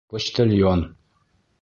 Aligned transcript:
Почтальон! 0.09 0.81